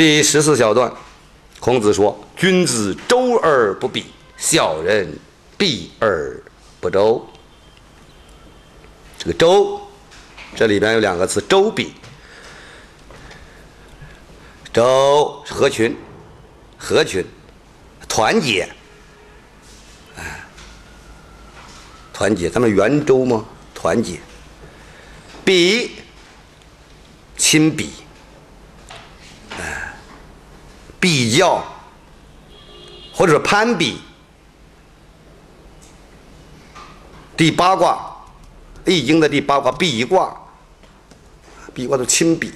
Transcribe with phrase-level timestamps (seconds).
[0.00, 0.90] 第十四小段，
[1.58, 4.06] 孔子说：“君子周而不比，
[4.38, 5.06] 小人
[5.58, 6.42] 避而
[6.80, 7.28] 不周。”
[9.18, 9.78] 这个“周”
[10.56, 11.92] 这里边有两个词：“周比”。
[14.72, 15.94] 周合群，
[16.78, 17.22] 合群，
[18.08, 18.66] 团结，
[20.16, 20.42] 哎，
[22.10, 22.48] 团结。
[22.48, 23.44] 咱们圆周吗？
[23.74, 24.18] 团结。
[25.44, 25.90] 比，
[27.36, 27.90] 亲比，
[31.00, 31.64] 比较，
[33.12, 33.98] 或者说攀比。
[37.36, 38.14] 第八卦，
[38.90, 40.36] 《易经》的第八卦比卦，
[41.72, 42.52] 比卦都亲比。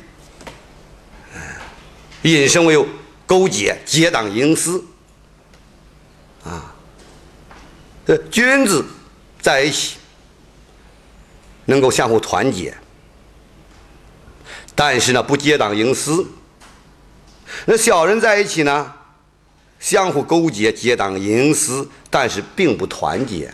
[2.23, 2.87] 引申为
[3.25, 4.84] 勾结、结党营私，
[6.45, 6.75] 啊，
[8.06, 8.84] 这君子
[9.41, 9.97] 在一起
[11.65, 12.77] 能够相互团结，
[14.75, 16.27] 但是呢不结党营私。
[17.67, 18.93] 那小人在一起呢，
[19.81, 23.53] 相互勾结、结党营私，但是并不团结。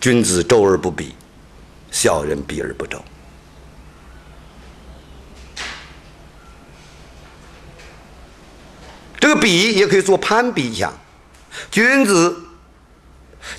[0.00, 1.14] 君子周而不比，
[1.90, 3.02] 小人比而不周。
[9.18, 10.92] 这个比也可以做攀比讲，
[11.70, 12.44] 君子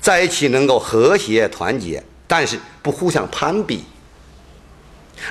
[0.00, 3.84] 在一起能够和谐团结，但是不互相攀比；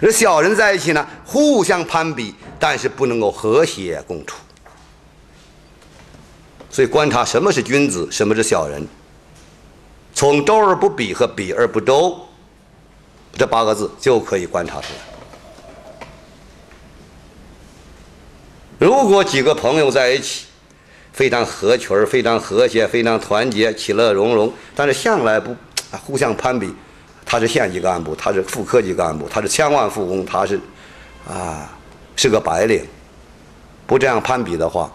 [0.01, 4.37] 而小人在一起呢，互相攀比，但是不能够和谐共处。
[6.69, 8.87] 所以观察什么是君子，什么是小人，
[10.13, 12.19] 从“周而不比”和“比而不周”
[13.33, 14.99] 这八个字就可以观察出来。
[18.77, 20.45] 如果几个朋友在一起，
[21.11, 25.53] 非常合群儿，非常和谐，非常团结，其乐融融，但是向来不
[26.05, 26.73] 互相攀比，
[27.31, 30.59] 他是县级干部，他是副科级干部，他是千万富翁，他是
[31.27, 31.70] 啊
[32.15, 32.83] 是个白领，
[33.86, 34.92] 不这样攀比的话，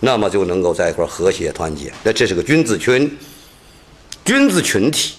[0.00, 1.92] 那么就能够在一块和谐团结。
[2.02, 3.16] 那这是个君子群，
[4.24, 5.14] 君子群体，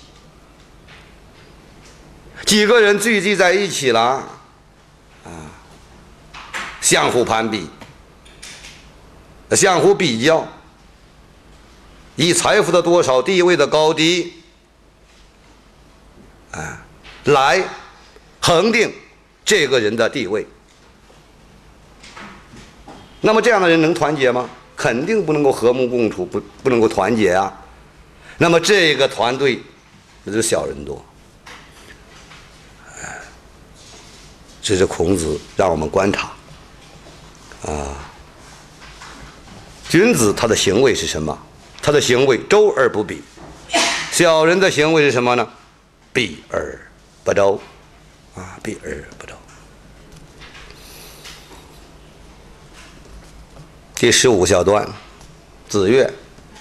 [2.45, 4.01] 几个人聚集在一起了，
[5.23, 5.31] 啊，
[6.81, 7.69] 相互攀比。
[9.51, 10.45] 相互比较，
[12.17, 14.33] 以财富的多少、地位的高低，
[16.51, 16.85] 啊，
[17.25, 17.63] 来
[18.39, 18.93] 恒定
[19.45, 20.45] 这个人的地位。
[23.21, 24.49] 那么这样的人能团结吗？
[24.75, 27.53] 肯定不能够和睦共处，不不能够团结啊。
[28.39, 29.61] 那么这个团队，
[30.23, 31.05] 那就小人多。
[34.59, 36.31] 这是孔子让我们观察，
[37.65, 37.93] 啊。
[39.87, 41.37] 君子他的行为是什么？
[41.79, 43.21] 他的行为周而不比。
[44.11, 45.47] 小人的行为是什么呢？
[46.13, 46.79] 避而
[47.23, 47.59] 不周，
[48.35, 49.33] 啊，避而不周。
[53.95, 54.87] 第十五小段，
[55.69, 56.11] 子曰：“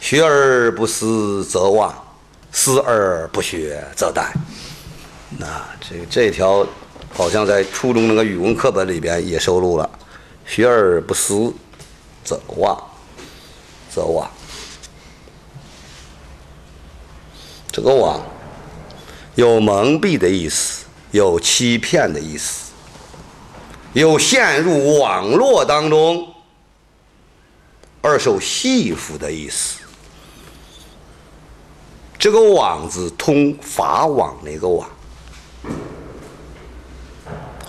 [0.00, 1.92] 学而不思则罔，
[2.52, 4.30] 思而不学则殆。”
[5.38, 6.66] 那这这条
[7.12, 9.90] 好像在初中那个语文课本里边也收录了
[10.46, 11.52] ，“学而不思
[12.22, 12.78] 则罔。”
[13.92, 14.28] 则罔，
[17.72, 18.20] 这个罔
[19.40, 22.72] 有蒙蔽的意思，有欺骗的意思，
[23.94, 26.28] 有陷入网络当中
[28.02, 29.78] 而受戏服的意思。
[32.18, 34.86] 这个“网”字通法网那个“网”，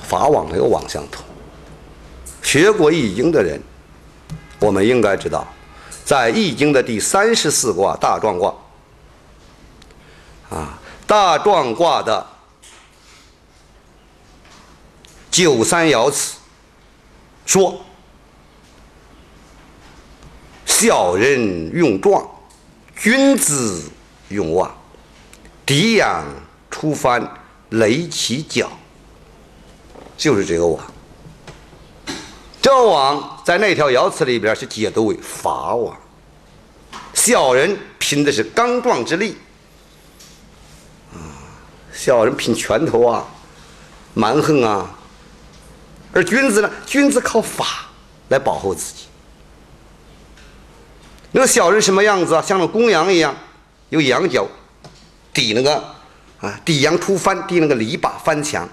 [0.04, 1.24] 法网那个“网”相通。
[2.44, 3.58] 学过《易经》的人，
[4.60, 5.48] 我们应该知道。
[6.04, 8.54] 在《易经》的第三十四卦大壮卦，
[11.12, 12.26] 大壮卦的
[15.30, 16.38] 九三爻辞
[17.46, 17.84] 说
[20.66, 22.26] ：“小人用壮，
[22.96, 23.92] 君子
[24.30, 24.74] 用旺，
[25.66, 26.24] 敌阳
[26.70, 27.30] 出帆，
[27.72, 28.72] 雷其角。”
[30.16, 30.82] 就是这个网。
[32.62, 35.94] 这网在那条爻辞里边是解读为法网。
[37.14, 39.36] 小人拼的是刚壮之力，
[41.94, 43.26] 小人凭拳头啊，
[44.14, 44.90] 蛮横啊，
[46.14, 47.90] 而君子呢，君子靠法
[48.30, 49.06] 来保护自己。
[51.32, 52.42] 那个小人什么样子啊？
[52.42, 53.36] 像那公羊一样，
[53.90, 54.48] 有羊角，
[55.34, 55.84] 抵那个
[56.40, 58.68] 啊，抵羊出翻，抵那个篱笆翻墙，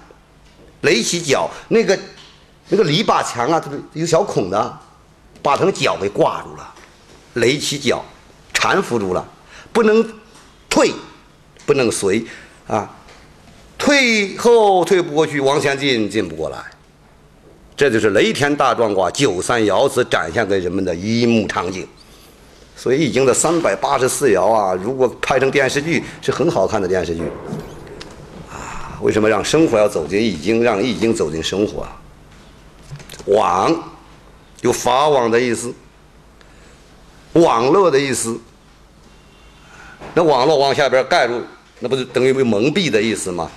[0.81, 1.97] 垒起脚，那个
[2.69, 4.79] 那个篱笆墙啊，它有小孔的，
[5.41, 6.73] 把他的脚给挂住了，
[7.33, 8.03] 垒起脚。
[8.51, 9.25] 搀扶住了，
[9.71, 10.05] 不能
[10.69, 10.91] 退，
[11.65, 12.25] 不能随，
[12.67, 12.93] 啊，
[13.99, 16.57] 退后退不过去，往前进进不过来，
[17.75, 21.85] 这就是雷天大壮卦九三爻辞展现给人们的一幕场景。
[22.77, 27.23] 所以《易经》的三百八十四爻啊，如果拍成电视剧，是很好看的电视剧。
[28.49, 31.99] 啊，为什么让生活要走进《易经》，让《易经》走进生活啊？
[33.25, 33.91] 网
[34.61, 35.73] 有法网的意思，
[37.33, 38.39] 网络的意思。
[40.13, 41.41] 那网络往下边盖住，
[41.79, 43.51] 那不是等于被蒙蔽的意思吗？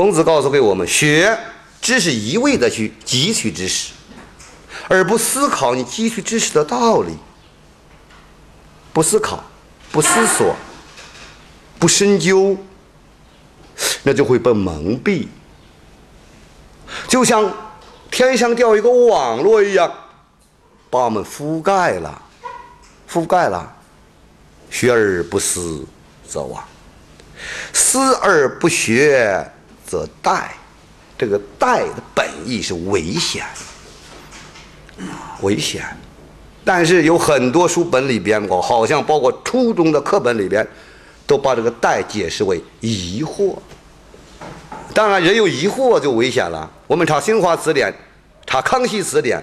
[0.00, 1.38] 孔子告诉给我们，学
[1.82, 3.92] 只是一味的去汲取知识，
[4.88, 7.18] 而不思考你汲取知识的道理。
[8.94, 9.44] 不思考，
[9.92, 10.56] 不思索，
[11.78, 12.56] 不深究，
[14.02, 15.28] 那就会被蒙蔽。
[17.06, 17.52] 就像
[18.10, 19.92] 天上掉一个网络一样，
[20.88, 22.22] 把我们覆盖了，
[23.06, 23.70] 覆盖了。
[24.70, 25.86] 学而不思
[26.26, 26.58] 则罔，
[27.74, 29.46] 思而不学
[29.90, 30.42] 则殆。
[31.18, 33.44] 这个“殆”的本意是危险，
[35.42, 35.84] 危险。
[36.64, 40.66] 但是有很多书本里边，我好像包括初中的课本里边，
[41.26, 43.56] 都把这个“殆”解释为疑惑。
[44.94, 46.70] 当然，人有疑惑就危险了。
[46.86, 47.92] 我们查新华词典，
[48.46, 49.42] 查康熙词典，“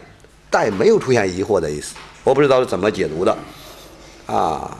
[0.50, 1.94] 殆”没有出现疑惑的意思。
[2.24, 3.38] 我不知道是怎么解读的，
[4.26, 4.72] 啊。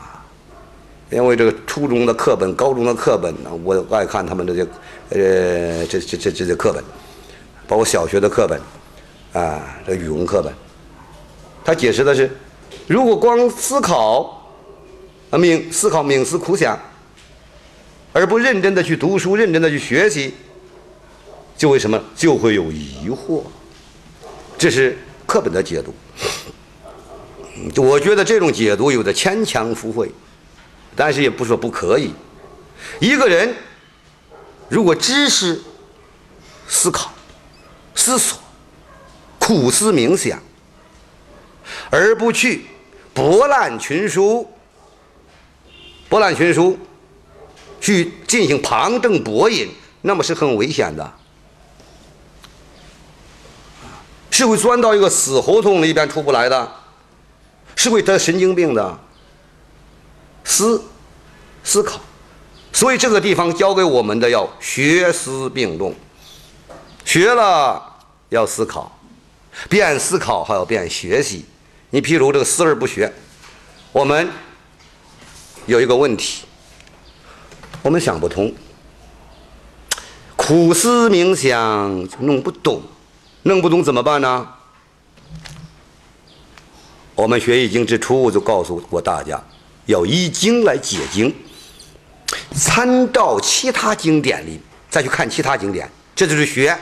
[1.10, 4.66] 因为这个初中的课本、高中的课本呢，我爱看他们这些，
[5.10, 6.82] 呃，这这这这这课本，
[7.66, 8.60] 包括小学的课本，
[9.32, 10.52] 啊，这语文课本，
[11.64, 12.30] 他解释的是，
[12.86, 14.52] 如果光思考，
[15.30, 16.78] 啊冥思考冥思苦想，
[18.12, 20.34] 而不认真的去读书、认真的去学习，
[21.56, 23.42] 就为什么就会有疑惑？
[24.56, 25.94] 这是课本的解读。
[27.82, 30.10] 我觉得这种解读有的牵强附会。
[30.96, 32.10] 但是也不说不可以。
[32.98, 33.54] 一个人
[34.68, 35.60] 如果只是
[36.68, 37.10] 思考、
[37.94, 38.38] 思索、
[39.38, 40.40] 苦思冥想，
[41.90, 42.66] 而不去
[43.14, 44.50] 博览群书、
[46.08, 46.78] 博览群书
[47.80, 49.70] 去进行旁证博引，
[50.02, 51.14] 那么是很危险的，
[54.30, 56.70] 是会钻到一个死胡同里边出不来的，
[57.74, 58.98] 是会得神经病的。
[60.44, 60.82] 思，
[61.62, 62.00] 思考，
[62.72, 65.94] 所以这个地方教给我们的要学思并重，
[67.04, 67.82] 学了
[68.28, 68.96] 要思考，
[69.68, 71.44] 边思考还要边学习。
[71.90, 73.12] 你譬如这个思而不学，
[73.92, 74.28] 我们
[75.66, 76.44] 有一个问题，
[77.82, 78.54] 我们想不通，
[80.36, 82.82] 苦思冥想弄不懂，
[83.42, 84.48] 弄不懂怎么办呢？
[87.14, 89.42] 我们学易经之初就告诉过大家。
[89.86, 91.34] 要依经来解经，
[92.54, 94.60] 参照其他经典里，
[94.90, 96.76] 再去看其他经典，这就是学。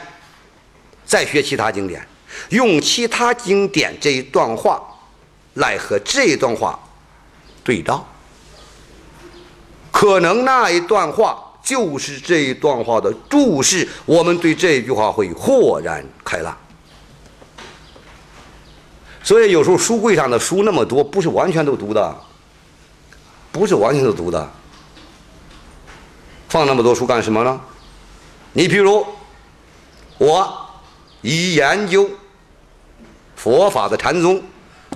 [1.04, 2.04] 再学其他经典，
[2.48, 4.82] 用其他经典这一段话
[5.54, 6.78] 来和这一段话
[7.62, 8.04] 对照，
[9.92, 16.56] 可能那一段话就是这一段话的注释，我们对这一句话会豁然开朗。
[19.22, 22.16] 所以有时候书柜上的书那么多，不是完全都读的。
[23.52, 24.50] 不是完全都读的，
[26.56, 27.60] 放那么多书干什么呢？
[28.54, 29.04] 你比如，
[30.16, 30.70] 我
[31.20, 32.08] 以研究
[33.34, 34.42] 佛法的禅宗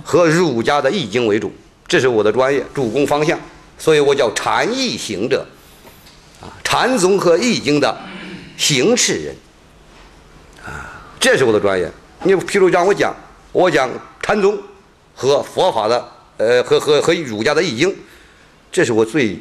[0.03, 1.53] 和儒家的易经为主，
[1.87, 3.39] 这是我的专业主攻方向，
[3.77, 5.45] 所以我叫禅易行者，
[6.41, 7.95] 啊，禅宗和易经的
[8.57, 9.35] 行持人，
[10.65, 11.87] 啊，这是我的专业。
[12.23, 13.15] 你譬如让我讲，
[13.51, 13.87] 我讲
[14.19, 14.57] 禅宗
[15.13, 17.95] 和佛法的，呃，和和和儒家的易经。
[18.71, 19.37] 这是我最，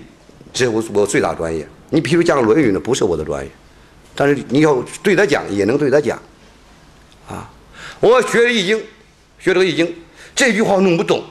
[0.53, 1.67] 这是我我最大专业。
[1.91, 3.51] 你比如讲《论语》呢，不是我的专业，
[4.15, 6.21] 但是你要对他讲，也能对他讲。
[7.29, 7.51] 啊，
[8.01, 8.79] 我学《易经》，
[9.39, 9.87] 学这个《易经》，
[10.35, 11.23] 这句话弄不懂，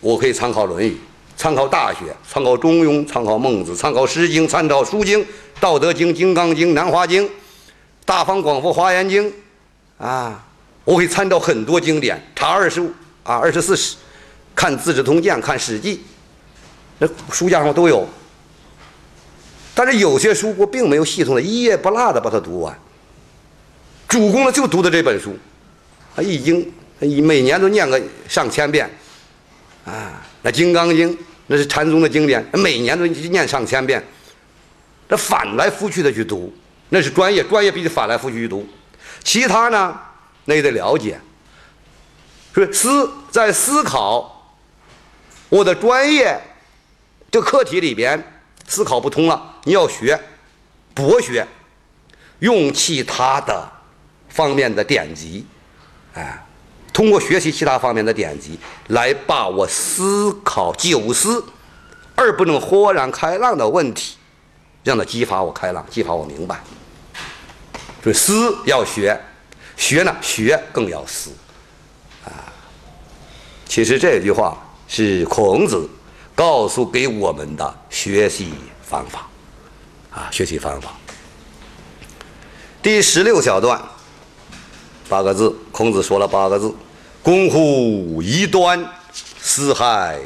[0.00, 0.90] 我可以参考《论语》，
[1.36, 5.20] 参考《大学》，参考《中庸》，参考《孟子》，参考《诗经》，参考《书经》，
[5.58, 7.24] 《道德经》、《金刚经》、《南华经》、
[8.04, 9.30] 《大方广佛华严经》，
[9.98, 10.44] 啊，
[10.84, 12.90] 我可以参照很多经典，查二十五
[13.22, 13.96] 啊，二十四史，
[14.54, 15.96] 看《资治通鉴》，看《史记》。
[16.98, 18.06] 那书架上都有，
[19.74, 22.78] 但是有些书我并没有系统的一页不落的把它读完。
[24.08, 25.34] 主攻的就读的这本书，
[26.14, 26.62] 啊，《易经》，
[27.24, 28.90] 每年都念个上千遍，
[29.86, 31.10] 啊，那《金刚经》
[31.46, 34.04] 那是禅宗的经典，每年都念上千遍。
[35.08, 36.52] 这反来覆去的去读，
[36.90, 38.66] 那是专业，专业必须反来覆去去读。
[39.24, 39.98] 其他呢，
[40.44, 41.18] 那也得了解，
[42.54, 44.54] 是思在思考
[45.48, 46.38] 我的专业。
[47.30, 48.22] 这课题里边
[48.68, 50.18] 思考不通了，你要学，
[50.94, 51.46] 博学，
[52.40, 53.70] 用其他的
[54.28, 55.46] 方面的典籍，
[56.14, 56.44] 哎，
[56.92, 61.44] 通过学习其他方面的典籍来把我思考九思
[62.14, 64.16] 而不能豁然开朗的问题，
[64.82, 66.60] 让它激发我开朗，激发我明白。
[68.02, 69.18] 所以思要学，
[69.76, 71.30] 学呢学更要思，
[72.24, 72.50] 啊，
[73.64, 75.88] 其实这句话是孔子
[76.34, 78.52] 告诉给我们的学习
[78.82, 79.28] 方法，
[80.14, 80.92] 啊，学习方法。
[82.82, 83.80] 第十六小段，
[85.08, 86.74] 八个字，孔子说了八个字
[87.22, 88.84] ：“公乎夷端，
[89.40, 90.18] 斯害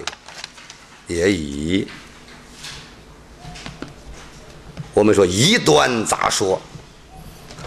[1.06, 1.86] 也已。”
[4.92, 6.60] 我们说夷端咋说？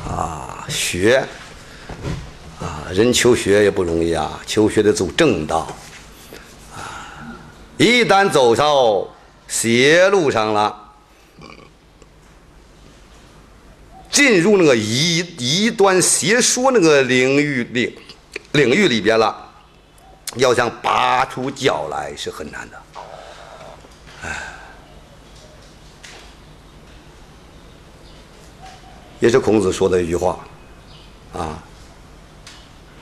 [0.07, 1.23] 啊，学
[2.59, 5.67] 啊，人求学也不容易啊，求学得走正道
[6.75, 7.37] 啊，
[7.77, 9.07] 一旦走到
[9.47, 10.88] 邪路上了。
[14.19, 17.95] 进入那个异异端邪说那个领域领
[18.51, 19.33] 领域里边了，
[20.35, 22.81] 要想拔出脚来是很难的，
[24.23, 24.37] 哎，
[29.21, 30.45] 也是孔子说的一句话，
[31.31, 31.63] 啊，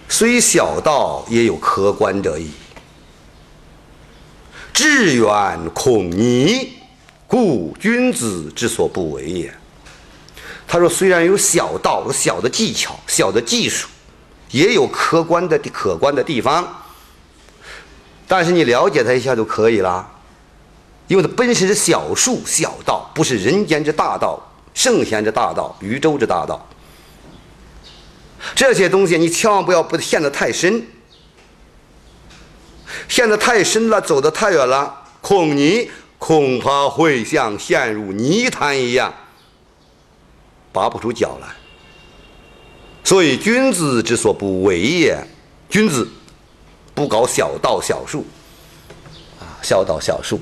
[0.08, 2.52] 虽小道也有可观者矣，
[4.72, 6.74] 志远恐泥，
[7.26, 9.52] 故君子之所不为也。
[10.70, 13.88] 他说：“虽然有小道、有小的技巧、小的技术，
[14.52, 16.84] 也有可观的可观的地方，
[18.28, 20.06] 但是你了解它一下就可以了，
[21.08, 24.38] 因为它本身是小术小道，不是人间之大道、
[24.74, 26.68] 圣贤之大道、宇宙之大道。
[28.54, 30.86] 这些东西你千万不要不陷得太深，
[33.08, 39.14] 陷得太深了，走得太远了，恐你恐怕会像陷入泥潭一样。”
[40.78, 41.48] 拔不出脚来，
[43.04, 45.18] 所以君子之所不为也。
[45.68, 46.08] 君子
[46.94, 48.24] 不搞小道小术，
[49.40, 50.40] 啊，小道小术，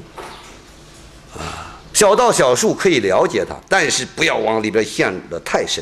[1.38, 5.82] 啊，小道小术可以了解它，但是不要往里边陷得太深。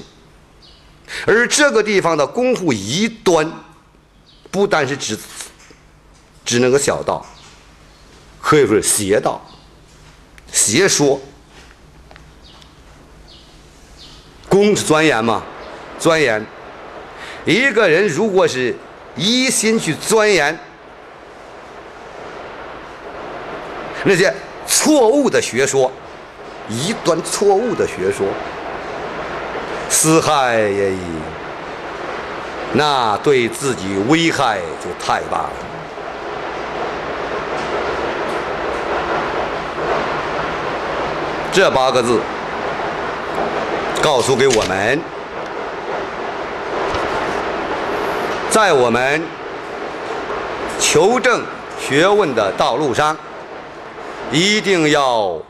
[1.26, 3.52] 而这个地方的功夫一端，
[4.52, 5.18] 不单是指
[6.46, 7.26] 指那个小道，
[8.40, 9.42] 可以说是邪道、
[10.52, 11.20] 邪说。
[14.54, 15.42] 功是钻研嘛，
[15.98, 16.46] 钻研。
[17.44, 18.76] 一个人如果是
[19.16, 20.58] 一心去钻研
[24.04, 24.32] 那些
[24.68, 25.92] 错误的学说，
[26.70, 28.28] 一段错误的学说，
[29.90, 31.00] 私害也已，
[32.74, 35.50] 那对自己危害就太大了。
[41.52, 42.20] 这八个字。
[44.04, 45.00] 告诉给我们，
[48.52, 49.24] 在我们
[50.78, 51.42] 求证
[51.80, 53.18] 学问的道路上，
[54.30, 55.42] 一定要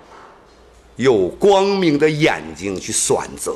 [0.97, 3.55] 有光明的眼睛去选择，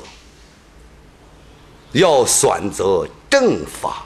[1.91, 4.03] 要选择正法，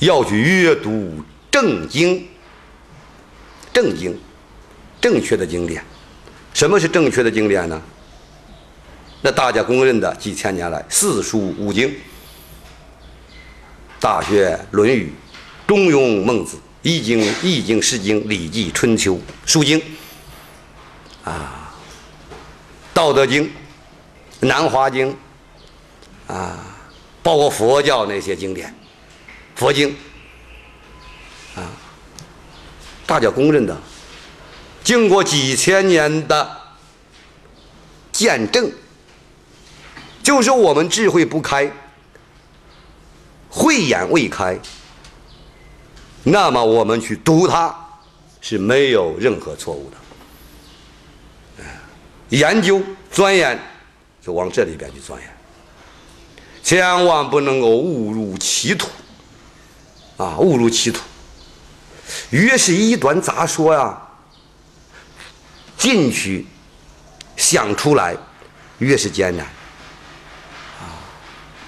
[0.00, 2.28] 要去阅读正经、
[3.72, 4.20] 正经、
[5.00, 5.82] 正确的经典。
[6.52, 7.80] 什么是正确的经典呢？
[9.20, 11.88] 那大家公认的几千年来四书五经，
[13.98, 15.12] 《大学》《论语》
[15.68, 19.80] 《中庸》《孟子》《易经》《易经》《诗经》《礼记》《春秋》《书经》
[21.24, 21.74] 啊，
[22.94, 23.42] 《道德经》
[24.40, 25.12] 《南华经》
[26.32, 26.64] 啊，
[27.20, 28.72] 包括佛教那些经典，
[29.56, 29.96] 佛经
[31.56, 31.66] 啊，
[33.04, 33.76] 大家公认的，
[34.84, 36.56] 经过几千年的
[38.12, 38.70] 见证。
[40.28, 41.72] 就是我们智慧不开，
[43.48, 44.58] 慧眼未开，
[46.22, 47.74] 那么我们去读它
[48.42, 51.64] 是没有任何错误的。
[52.28, 53.58] 研究钻研
[54.20, 55.30] 就往这里边去钻研，
[56.62, 58.86] 千万不能够误入歧途
[60.18, 60.36] 啊！
[60.36, 61.00] 误入歧途，
[62.28, 63.98] 越是一段杂说呀，
[65.78, 66.44] 进去
[67.34, 68.14] 想出来
[68.76, 69.46] 越是艰难。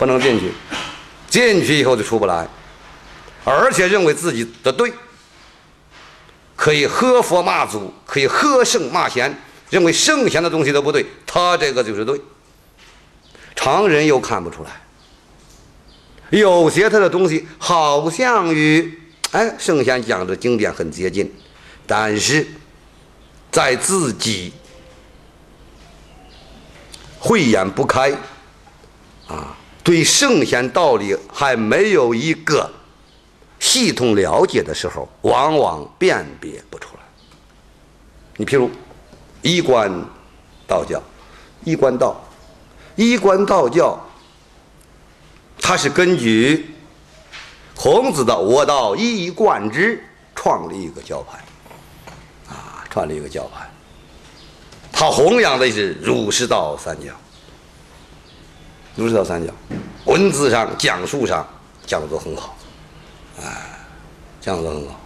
[0.00, 0.50] 不能进去，
[1.28, 2.48] 进去以后就出不来，
[3.44, 4.90] 而且认为自己的对，
[6.56, 9.38] 可以喝佛骂祖，可以喝圣骂贤，
[9.68, 12.18] 认为圣贤的东西都不对，他这个就是对。
[13.54, 14.70] 常人又看不出来，
[16.30, 18.98] 有些他的东西好像与
[19.32, 21.30] 哎圣贤讲的经典很接近，
[21.86, 22.46] 但是
[23.52, 24.54] 在自己
[27.18, 28.16] 慧眼不开
[29.26, 29.58] 啊。
[29.82, 32.70] 对圣贤道理还没有一个
[33.58, 37.02] 系统了解的时候，往往辨别不出来。
[38.36, 38.70] 你譬如
[39.42, 39.90] 衣冠
[40.66, 41.02] 道教，
[41.64, 42.16] 衣冠道，
[42.96, 43.98] 衣冠道教，
[45.60, 46.74] 它是根据
[47.74, 50.02] 孔子的“我道一以贯之”
[50.36, 51.38] 创立一个教派，
[52.54, 53.68] 啊，创立一个教派。
[54.92, 57.12] 他弘扬的是儒释道三教。
[59.00, 59.50] 儒释道三教，
[60.04, 61.46] 文字上、讲述上
[61.86, 62.54] 讲的都很好，
[63.40, 63.78] 哎，
[64.42, 65.00] 讲的都很好。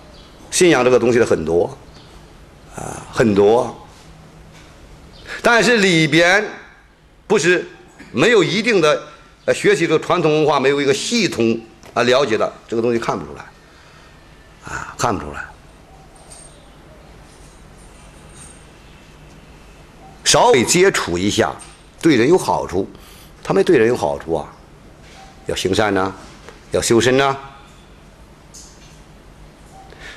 [0.51, 1.79] 信仰这个东西的很多，
[2.75, 3.73] 啊，很多。
[5.41, 6.45] 但是里边
[7.29, 7.65] 不是
[8.11, 9.01] 没有一定的
[9.45, 11.61] 呃学习这个传统文化，没有一个系统
[11.93, 13.45] 啊了解的这个东西看不出来，
[14.65, 15.45] 啊，看不出来。
[20.25, 21.53] 稍微接触一下，
[22.03, 22.91] 对人有好处。
[23.45, 24.51] 他们对人有好处啊，
[25.45, 26.13] 要行善呐，
[26.73, 27.37] 要修身呐。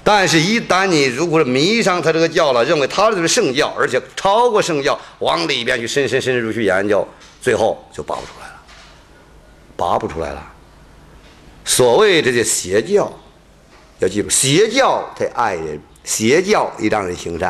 [0.02, 7.06] 但是，一旦你如果是迷上他这个教了，认为他这是圣教，而且超过圣教，往里边去深深深入去研究，
[7.42, 8.56] 最后就拔不出来了，
[9.76, 10.54] 拔不出来了。
[11.66, 13.12] 所谓这些邪教，
[14.00, 17.50] 要记住，邪教它爱人，邪教也让人行善。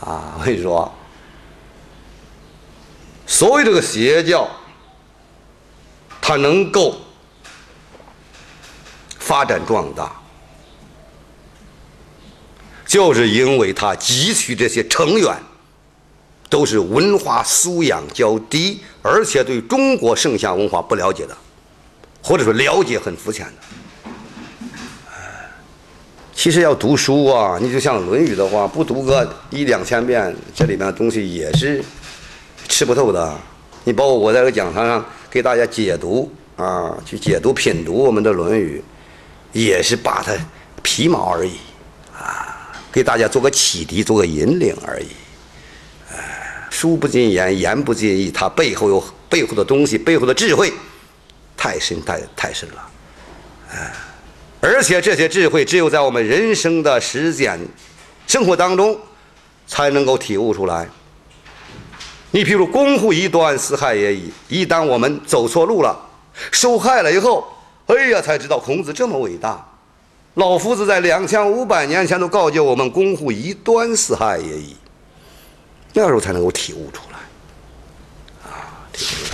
[0.00, 0.90] 啊，我跟你说。
[3.34, 4.48] 所谓这个邪教，
[6.22, 6.94] 它能够
[9.18, 10.12] 发展壮大，
[12.86, 15.36] 就是因为它汲取这些成员
[16.48, 21.36] 都是文化素养较低，而且对中国圣贤文化不了解的，
[22.22, 23.52] 或者说了解很肤浅的。
[26.32, 31.82] 其实要读书啊，你就像《论语》的话，不读个一两千遍，这里面的东西也是。
[32.74, 33.32] 吃不透的，
[33.84, 38.82] 你包括我在这个讲堂上给大家解读啊，去解读品读我们的《论语》，
[39.56, 40.32] 也是把它
[40.82, 41.52] 皮毛而已
[42.12, 45.06] 啊，给大家做个启迪，做个引领而已。
[46.12, 50.72] 哎，书不尽言，言不尽意，它背后有背后的东西，背后的智慧
[51.56, 52.88] 太深太太深了。
[53.70, 53.92] 哎，
[54.60, 57.56] 而且这些智慧只有在我们人生的实践
[58.26, 58.98] 生活当中
[59.64, 60.88] 才能够体悟出来。
[62.34, 64.28] 你譬如公户一端，四害也已。
[64.48, 65.96] 一旦我们走错路了，
[66.50, 67.46] 受害了以后，
[67.86, 69.64] 哎呀，才知道孔子这么伟大。
[70.34, 74.74] 老夫子在两千五百年前都告诫我们：公户一端，四害也已。
[75.92, 79.33] 那时候才能够体悟出来，啊，体悟出